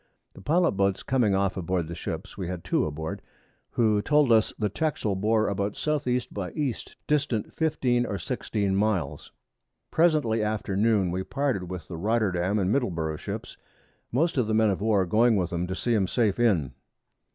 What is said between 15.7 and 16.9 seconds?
see 'em safe in.